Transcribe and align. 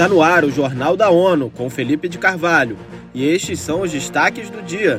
Está 0.00 0.08
no 0.08 0.22
ar 0.22 0.46
o 0.46 0.50
Jornal 0.50 0.96
da 0.96 1.10
ONU 1.10 1.50
com 1.50 1.68
Felipe 1.68 2.08
de 2.08 2.16
Carvalho 2.16 2.74
e 3.12 3.22
estes 3.22 3.60
são 3.60 3.82
os 3.82 3.92
destaques 3.92 4.48
do 4.48 4.62
dia. 4.62 4.98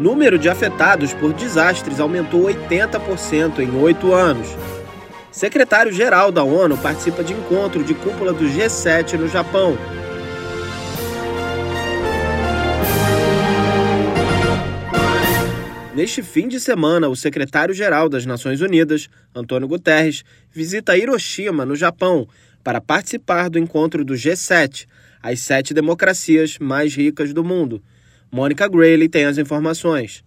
Número 0.00 0.38
de 0.38 0.48
afetados 0.48 1.12
por 1.12 1.34
desastres 1.34 2.00
aumentou 2.00 2.44
80% 2.44 3.58
em 3.58 3.76
oito 3.82 4.14
anos. 4.14 4.48
Secretário-geral 5.30 6.32
da 6.32 6.42
ONU 6.42 6.78
participa 6.78 7.22
de 7.22 7.34
encontro 7.34 7.84
de 7.84 7.92
cúpula 7.92 8.32
do 8.32 8.46
G7 8.46 9.18
no 9.18 9.28
Japão. 9.28 9.76
Neste 15.94 16.22
fim 16.22 16.48
de 16.48 16.58
semana, 16.58 17.10
o 17.10 17.14
secretário-geral 17.14 18.08
das 18.08 18.24
Nações 18.24 18.62
Unidas, 18.62 19.06
Antônio 19.34 19.68
Guterres, 19.68 20.24
visita 20.50 20.96
Hiroshima, 20.96 21.66
no 21.66 21.76
Japão, 21.76 22.26
para 22.64 22.80
participar 22.80 23.50
do 23.50 23.58
encontro 23.58 24.04
do 24.04 24.14
G7, 24.14 24.86
as 25.22 25.40
sete 25.40 25.74
democracias 25.74 26.58
mais 26.58 26.94
ricas 26.94 27.34
do 27.34 27.44
mundo. 27.44 27.82
Mônica 28.32 28.66
Grayley 28.66 29.08
tem 29.08 29.26
as 29.26 29.38
informações. 29.38 30.24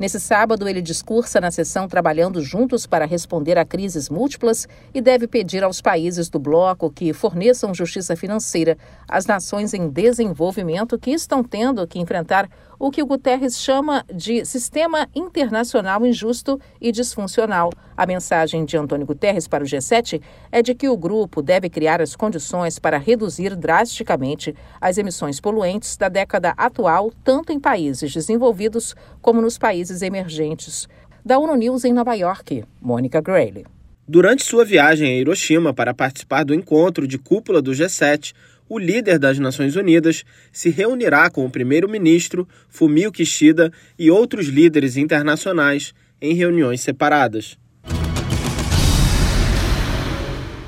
Nesse 0.00 0.18
sábado, 0.18 0.66
ele 0.66 0.80
discursa 0.80 1.42
na 1.42 1.50
sessão 1.50 1.86
Trabalhando 1.86 2.40
Juntos 2.40 2.86
para 2.86 3.04
responder 3.04 3.58
a 3.58 3.66
crises 3.66 4.08
múltiplas 4.08 4.66
e 4.94 5.00
deve 5.02 5.26
pedir 5.26 5.62
aos 5.62 5.82
países 5.82 6.30
do 6.30 6.38
bloco 6.38 6.90
que 6.90 7.12
forneçam 7.12 7.74
justiça 7.74 8.16
financeira 8.16 8.78
às 9.06 9.26
nações 9.26 9.74
em 9.74 9.90
desenvolvimento 9.90 10.98
que 10.98 11.10
estão 11.10 11.44
tendo 11.44 11.86
que 11.86 11.98
enfrentar 11.98 12.48
o 12.80 12.90
que 12.90 13.02
o 13.02 13.06
Guterres 13.06 13.60
chama 13.60 14.02
de 14.12 14.42
sistema 14.46 15.06
internacional 15.14 16.04
injusto 16.06 16.58
e 16.80 16.90
disfuncional. 16.90 17.70
A 17.94 18.06
mensagem 18.06 18.64
de 18.64 18.74
Antônio 18.78 19.06
Guterres 19.06 19.46
para 19.46 19.62
o 19.62 19.66
G7 19.66 20.22
é 20.50 20.62
de 20.62 20.74
que 20.74 20.88
o 20.88 20.96
grupo 20.96 21.42
deve 21.42 21.68
criar 21.68 22.00
as 22.00 22.16
condições 22.16 22.78
para 22.78 22.96
reduzir 22.96 23.54
drasticamente 23.54 24.56
as 24.80 24.96
emissões 24.96 25.38
poluentes 25.38 25.98
da 25.98 26.08
década 26.08 26.54
atual, 26.56 27.12
tanto 27.22 27.52
em 27.52 27.60
países 27.60 28.14
desenvolvidos 28.14 28.96
como 29.20 29.42
nos 29.42 29.58
países 29.58 30.00
emergentes. 30.00 30.88
Da 31.22 31.38
ONU 31.38 31.54
News 31.56 31.84
em 31.84 31.92
Nova 31.92 32.14
York, 32.14 32.64
Mônica 32.80 33.20
Grayley. 33.20 33.79
Durante 34.12 34.42
sua 34.42 34.64
viagem 34.64 35.08
a 35.08 35.16
Hiroshima 35.20 35.72
para 35.72 35.94
participar 35.94 36.42
do 36.42 36.52
encontro 36.52 37.06
de 37.06 37.16
cúpula 37.16 37.62
do 37.62 37.70
G7, 37.70 38.32
o 38.68 38.76
líder 38.76 39.20
das 39.20 39.38
Nações 39.38 39.76
Unidas 39.76 40.24
se 40.50 40.68
reunirá 40.68 41.30
com 41.30 41.46
o 41.46 41.50
primeiro-ministro 41.50 42.48
Fumio 42.68 43.12
Kishida 43.12 43.72
e 43.96 44.10
outros 44.10 44.48
líderes 44.48 44.96
internacionais 44.96 45.94
em 46.20 46.34
reuniões 46.34 46.80
separadas. 46.80 47.56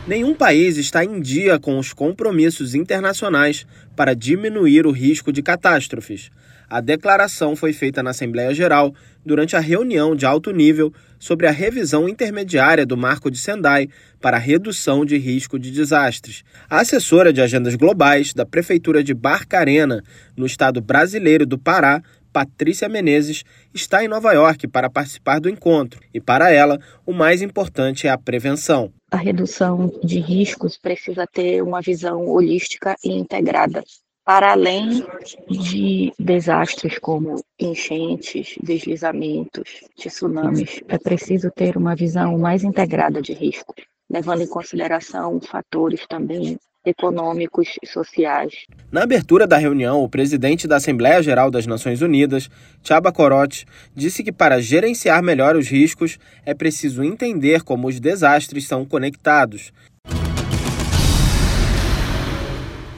Nenhum 0.06 0.36
país 0.36 0.76
está 0.76 1.04
em 1.04 1.20
dia 1.20 1.58
com 1.58 1.80
os 1.80 1.92
compromissos 1.92 2.76
internacionais 2.76 3.66
para 3.96 4.14
diminuir 4.14 4.86
o 4.86 4.92
risco 4.92 5.32
de 5.32 5.42
catástrofes. 5.42 6.30
A 6.72 6.80
declaração 6.80 7.54
foi 7.54 7.74
feita 7.74 8.02
na 8.02 8.12
Assembleia 8.12 8.54
Geral 8.54 8.94
durante 9.26 9.54
a 9.54 9.60
reunião 9.60 10.16
de 10.16 10.24
alto 10.24 10.50
nível 10.50 10.90
sobre 11.18 11.46
a 11.46 11.50
revisão 11.50 12.08
intermediária 12.08 12.86
do 12.86 12.96
Marco 12.96 13.30
de 13.30 13.36
Sendai 13.36 13.90
para 14.22 14.38
a 14.38 14.40
redução 14.40 15.04
de 15.04 15.18
risco 15.18 15.58
de 15.58 15.70
desastres. 15.70 16.42
A 16.70 16.80
assessora 16.80 17.30
de 17.30 17.42
agendas 17.42 17.74
globais 17.74 18.32
da 18.32 18.46
Prefeitura 18.46 19.04
de 19.04 19.12
Barcarena, 19.12 20.02
no 20.34 20.46
estado 20.46 20.80
brasileiro 20.80 21.44
do 21.44 21.58
Pará, 21.58 22.00
Patrícia 22.32 22.88
Menezes, 22.88 23.44
está 23.74 24.02
em 24.02 24.08
Nova 24.08 24.32
York 24.32 24.66
para 24.66 24.88
participar 24.88 25.40
do 25.40 25.50
encontro 25.50 26.00
e, 26.14 26.22
para 26.22 26.50
ela, 26.50 26.80
o 27.04 27.12
mais 27.12 27.42
importante 27.42 28.06
é 28.06 28.10
a 28.10 28.16
prevenção. 28.16 28.90
A 29.10 29.18
redução 29.18 29.92
de 30.02 30.18
riscos 30.20 30.78
precisa 30.78 31.26
ter 31.26 31.62
uma 31.62 31.82
visão 31.82 32.26
holística 32.28 32.96
e 33.04 33.12
integrada 33.12 33.84
para 34.24 34.52
além 34.52 35.04
de 35.50 36.12
desastres 36.18 36.98
como 36.98 37.42
enchentes, 37.58 38.54
deslizamentos, 38.62 39.82
tsunamis, 39.96 40.80
é 40.88 40.98
preciso 40.98 41.50
ter 41.50 41.76
uma 41.76 41.96
visão 41.96 42.38
mais 42.38 42.62
integrada 42.62 43.20
de 43.20 43.32
risco, 43.32 43.74
levando 44.08 44.42
em 44.42 44.46
consideração 44.46 45.40
fatores 45.40 46.06
também 46.06 46.56
econômicos 46.84 47.76
e 47.82 47.86
sociais. 47.86 48.66
Na 48.90 49.04
abertura 49.04 49.46
da 49.46 49.56
reunião, 49.56 50.02
o 50.02 50.08
presidente 50.08 50.66
da 50.66 50.76
Assembleia 50.76 51.22
Geral 51.22 51.50
das 51.50 51.66
Nações 51.66 52.02
Unidas, 52.02 52.50
Chaba 52.82 53.12
Corote, 53.12 53.64
disse 53.94 54.24
que 54.24 54.32
para 54.32 54.60
gerenciar 54.60 55.22
melhor 55.22 55.54
os 55.54 55.68
riscos 55.68 56.18
é 56.44 56.52
preciso 56.52 57.04
entender 57.04 57.62
como 57.62 57.86
os 57.86 58.00
desastres 58.00 58.66
são 58.66 58.84
conectados 58.84 59.72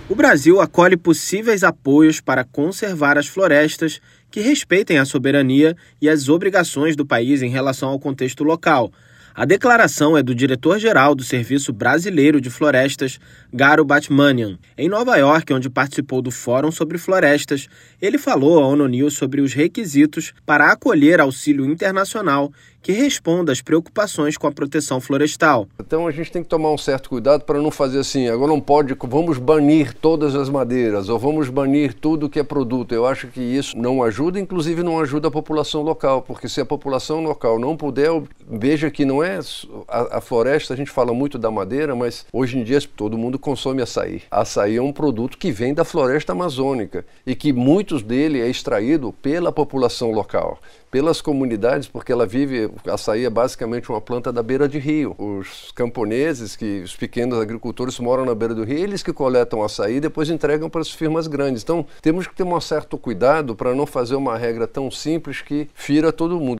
O 0.06 0.14
Brasil 0.14 0.60
acolhe 0.60 0.98
possíveis 0.98 1.64
apoios 1.64 2.20
para 2.20 2.44
conservar 2.44 3.16
as 3.16 3.26
florestas 3.26 4.02
que 4.30 4.40
respeitem 4.40 4.98
a 4.98 5.04
soberania 5.06 5.74
e 5.98 6.10
as 6.10 6.28
obrigações 6.28 6.94
do 6.94 7.06
país 7.06 7.40
em 7.40 7.48
relação 7.48 7.88
ao 7.88 7.98
contexto 7.98 8.44
local. 8.44 8.92
A 9.34 9.46
declaração 9.46 10.16
é 10.16 10.22
do 10.22 10.34
diretor-geral 10.34 11.14
do 11.14 11.24
Serviço 11.24 11.72
Brasileiro 11.72 12.38
de 12.38 12.50
Florestas, 12.50 13.18
Garo 13.52 13.84
Batmanian. 13.84 14.58
Em 14.76 14.90
Nova 14.90 15.16
York, 15.16 15.52
onde 15.54 15.70
participou 15.70 16.20
do 16.20 16.30
Fórum 16.30 16.70
sobre 16.70 16.98
Florestas, 16.98 17.66
ele 18.00 18.18
falou 18.18 18.62
à 18.62 18.68
ONU 18.68 18.86
News 18.86 19.14
sobre 19.14 19.40
os 19.40 19.54
requisitos 19.54 20.34
para 20.44 20.70
acolher 20.70 21.18
auxílio 21.18 21.64
internacional 21.64 22.52
que 22.84 22.92
responda 22.92 23.50
às 23.50 23.62
preocupações 23.62 24.36
com 24.36 24.46
a 24.46 24.52
proteção 24.52 25.00
florestal. 25.00 25.66
Então 25.80 26.06
a 26.06 26.10
gente 26.10 26.30
tem 26.30 26.42
que 26.42 26.48
tomar 26.50 26.70
um 26.70 26.76
certo 26.76 27.08
cuidado 27.08 27.42
para 27.44 27.58
não 27.58 27.70
fazer 27.70 28.00
assim, 28.00 28.28
agora 28.28 28.52
não 28.52 28.60
pode, 28.60 28.94
vamos 29.08 29.38
banir 29.38 29.94
todas 29.94 30.34
as 30.34 30.50
madeiras 30.50 31.08
ou 31.08 31.18
vamos 31.18 31.48
banir 31.48 31.94
tudo 31.94 32.28
que 32.28 32.38
é 32.38 32.44
produto. 32.44 32.94
Eu 32.94 33.06
acho 33.06 33.28
que 33.28 33.40
isso 33.40 33.74
não 33.74 34.02
ajuda, 34.02 34.38
inclusive 34.38 34.82
não 34.82 35.00
ajuda 35.00 35.28
a 35.28 35.30
população 35.30 35.80
local, 35.80 36.20
porque 36.20 36.46
se 36.46 36.60
a 36.60 36.66
população 36.66 37.22
local 37.22 37.58
não 37.58 37.74
puder, 37.74 38.10
veja 38.46 38.90
que 38.90 39.06
não 39.06 39.24
é 39.24 39.40
a, 39.88 40.18
a 40.18 40.20
floresta, 40.20 40.74
a 40.74 40.76
gente 40.76 40.90
fala 40.90 41.14
muito 41.14 41.38
da 41.38 41.50
madeira, 41.50 41.96
mas 41.96 42.26
hoje 42.30 42.58
em 42.58 42.64
dia 42.64 42.78
todo 42.94 43.16
mundo 43.16 43.38
consome 43.38 43.80
açaí. 43.80 44.20
Açaí 44.30 44.76
é 44.76 44.82
um 44.82 44.92
produto 44.92 45.38
que 45.38 45.50
vem 45.50 45.72
da 45.72 45.86
floresta 45.86 46.32
amazônica 46.32 47.06
e 47.26 47.34
que 47.34 47.50
muitos 47.50 48.02
dele 48.02 48.42
é 48.42 48.50
extraído 48.50 49.10
pela 49.22 49.50
população 49.50 50.10
local 50.10 50.58
pelas 50.94 51.20
comunidades, 51.20 51.88
porque 51.88 52.12
ela 52.12 52.24
vive, 52.24 52.70
açaí 52.86 53.24
é 53.24 53.28
basicamente 53.28 53.90
uma 53.90 54.00
planta 54.00 54.32
da 54.32 54.44
beira 54.44 54.68
de 54.68 54.78
rio. 54.78 55.12
Os 55.18 55.72
camponeses, 55.74 56.54
que 56.54 56.82
os 56.82 56.94
pequenos 56.94 57.36
agricultores 57.40 57.98
moram 57.98 58.24
na 58.24 58.32
beira 58.32 58.54
do 58.54 58.62
rio, 58.62 58.78
eles 58.78 59.02
que 59.02 59.12
coletam 59.12 59.64
açaí 59.64 59.96
e 59.96 60.00
depois 60.00 60.30
entregam 60.30 60.70
para 60.70 60.82
as 60.82 60.92
firmas 60.92 61.26
grandes. 61.26 61.64
Então, 61.64 61.84
temos 62.00 62.28
que 62.28 62.34
ter 62.36 62.44
um 62.44 62.60
certo 62.60 62.96
cuidado 62.96 63.56
para 63.56 63.74
não 63.74 63.86
fazer 63.86 64.14
uma 64.14 64.38
regra 64.38 64.68
tão 64.68 64.88
simples 64.88 65.42
que 65.42 65.68
fira 65.74 66.12
todo 66.12 66.38
mundo. 66.38 66.58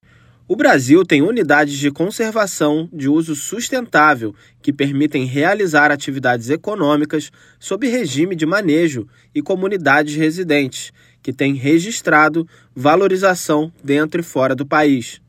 O 0.49 0.57
Brasil 0.57 1.07
tem 1.07 1.23
unidades 1.23 1.79
de 1.79 1.93
conservação 1.93 2.89
de 2.93 3.09
uso 3.09 3.37
sustentável 3.37 4.35
que 4.61 4.73
permitem 4.73 5.27
realizar 5.27 5.93
atividades 5.93 6.51
econômicas 6.51 7.31
sob 7.61 7.87
regime 7.87 8.35
de 8.35 8.45
manejo 8.45 9.07
e 9.33 9.41
comunidades 9.41 10.17
residentes 10.17 10.93
que 11.25 11.33
tem 11.33 11.55
registrado 11.55 12.47
valorização 12.77 13.73
dentro 13.83 14.21
e 14.21 14.23
fora 14.23 14.55
do 14.55 14.67
país. 14.67 15.23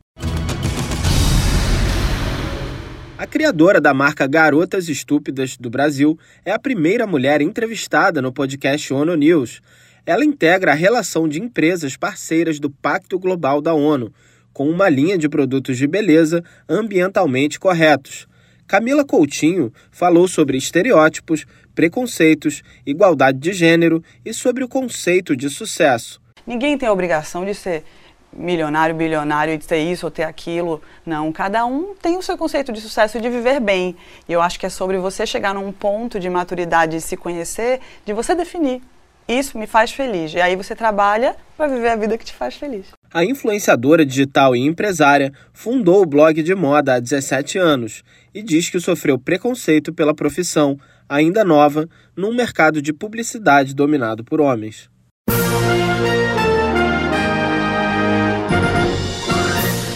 A 3.16 3.26
criadora 3.26 3.80
da 3.80 3.94
marca 3.94 4.26
Garotas 4.26 4.90
Estúpidas 4.90 5.56
do 5.56 5.70
Brasil 5.70 6.18
é 6.44 6.52
a 6.52 6.58
primeira 6.58 7.06
mulher 7.06 7.40
entrevistada 7.40 8.20
no 8.20 8.30
podcast 8.30 8.92
ONU 8.92 9.14
News. 9.14 9.62
Ela 10.04 10.22
integra 10.22 10.72
a 10.72 10.74
relação 10.74 11.26
de 11.26 11.40
empresas 11.40 11.96
parceiras 11.96 12.60
do 12.60 12.68
Pacto 12.68 13.18
Global 13.18 13.62
da 13.62 13.72
ONU, 13.72 14.12
com 14.52 14.68
uma 14.68 14.90
linha 14.90 15.16
de 15.16 15.30
produtos 15.30 15.78
de 15.78 15.86
beleza 15.86 16.44
ambientalmente 16.68 17.58
corretos. 17.58 18.28
Camila 18.66 19.04
Coutinho 19.04 19.72
falou 19.92 20.26
sobre 20.26 20.58
estereótipos, 20.58 21.46
preconceitos, 21.72 22.62
igualdade 22.84 23.38
de 23.38 23.52
gênero 23.52 24.02
e 24.24 24.34
sobre 24.34 24.64
o 24.64 24.68
conceito 24.68 25.36
de 25.36 25.48
sucesso. 25.48 26.20
Ninguém 26.44 26.76
tem 26.76 26.88
a 26.88 26.92
obrigação 26.92 27.44
de 27.44 27.54
ser 27.54 27.84
milionário, 28.32 28.94
bilionário, 28.94 29.56
de 29.56 29.66
ter 29.66 29.78
isso 29.78 30.06
ou 30.06 30.10
ter 30.10 30.24
aquilo. 30.24 30.82
Não, 31.04 31.32
cada 31.32 31.64
um 31.64 31.94
tem 31.94 32.16
o 32.16 32.22
seu 32.22 32.36
conceito 32.36 32.72
de 32.72 32.80
sucesso 32.80 33.18
e 33.18 33.20
de 33.20 33.30
viver 33.30 33.60
bem. 33.60 33.96
E 34.28 34.32
eu 34.32 34.42
acho 34.42 34.58
que 34.58 34.66
é 34.66 34.68
sobre 34.68 34.98
você 34.98 35.24
chegar 35.24 35.54
num 35.54 35.70
ponto 35.70 36.18
de 36.18 36.28
maturidade 36.28 36.96
e 36.96 37.00
se 37.00 37.16
conhecer, 37.16 37.80
de 38.04 38.12
você 38.12 38.34
definir. 38.34 38.82
Isso 39.28 39.58
me 39.58 39.66
faz 39.66 39.90
feliz. 39.90 40.34
E 40.34 40.40
aí 40.40 40.54
você 40.54 40.72
trabalha 40.74 41.34
para 41.56 41.66
viver 41.66 41.88
a 41.88 41.96
vida 41.96 42.16
que 42.16 42.24
te 42.24 42.32
faz 42.32 42.54
feliz. 42.54 42.86
A 43.12 43.24
influenciadora 43.24 44.06
digital 44.06 44.54
e 44.54 44.60
empresária 44.60 45.32
fundou 45.52 46.02
o 46.02 46.06
blog 46.06 46.40
de 46.42 46.54
moda 46.54 46.94
há 46.94 47.00
17 47.00 47.58
anos 47.58 48.04
e 48.32 48.40
diz 48.42 48.70
que 48.70 48.78
sofreu 48.78 49.18
preconceito 49.18 49.92
pela 49.92 50.14
profissão, 50.14 50.78
ainda 51.08 51.44
nova, 51.44 51.88
num 52.16 52.32
mercado 52.34 52.80
de 52.80 52.92
publicidade 52.92 53.74
dominado 53.74 54.22
por 54.22 54.40
homens. 54.40 54.88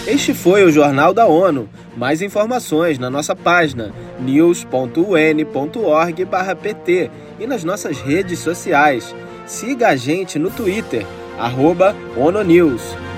Este 0.07 0.33
foi 0.35 0.65
o 0.65 0.73
Jornal 0.73 1.15
da 1.15 1.27
ONU. 1.27 1.69
Mais 1.97 2.21
informações 2.21 2.99
na 2.99 3.09
nossa 3.09 3.37
página 3.37 3.95
news.un.org/pt 4.19 7.11
e 7.41 7.47
nas 7.47 7.65
nossas 7.65 7.99
redes 7.99 8.39
sociais. 8.39 9.15
Siga 9.47 9.89
a 9.89 9.97
gente 9.97 10.39
no 10.39 10.51
Twitter, 10.51 11.05
arroba 11.39 11.97
ONUNews. 12.17 13.10